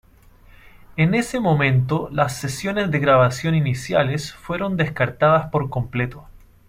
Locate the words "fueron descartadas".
4.33-5.51